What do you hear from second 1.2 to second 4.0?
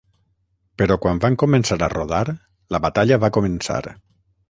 van començar a rodar, la batalla va començar.